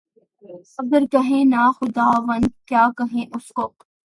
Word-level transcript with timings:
اگر 0.79 1.03
کہیں 1.11 1.43
نہ 1.45 1.63
خداوند، 1.75 2.47
کیا 2.67 2.87
کہیں 2.97 3.25
اُس 3.35 3.47
کو؟ 3.55 3.65